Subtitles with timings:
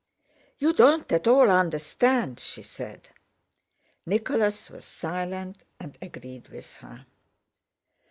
[0.57, 3.09] "You don't at all understand," she said.
[4.03, 7.05] Nicholas was silent and agreed with her.